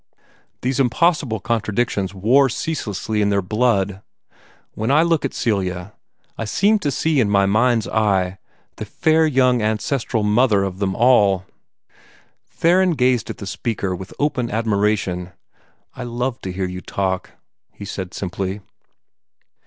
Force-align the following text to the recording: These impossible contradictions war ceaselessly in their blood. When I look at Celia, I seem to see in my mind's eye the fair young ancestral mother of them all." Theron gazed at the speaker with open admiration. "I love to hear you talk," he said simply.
These 0.63 0.79
impossible 0.79 1.39
contradictions 1.39 2.11
war 2.11 2.49
ceaselessly 2.49 3.21
in 3.21 3.29
their 3.29 3.39
blood. 3.43 4.01
When 4.73 4.89
I 4.89 5.03
look 5.03 5.23
at 5.25 5.33
Celia, 5.35 5.93
I 6.39 6.43
seem 6.45 6.79
to 6.79 6.89
see 6.89 7.19
in 7.19 7.29
my 7.29 7.45
mind's 7.45 7.87
eye 7.87 8.39
the 8.77 8.85
fair 8.85 9.27
young 9.27 9.61
ancestral 9.61 10.23
mother 10.23 10.63
of 10.63 10.79
them 10.79 10.95
all." 10.95 11.45
Theron 12.49 12.93
gazed 12.93 13.29
at 13.29 13.37
the 13.37 13.45
speaker 13.45 13.95
with 13.95 14.11
open 14.17 14.49
admiration. 14.49 15.33
"I 15.93 16.01
love 16.01 16.41
to 16.41 16.51
hear 16.51 16.65
you 16.65 16.81
talk," 16.81 17.33
he 17.71 17.85
said 17.85 18.15
simply. 18.15 18.61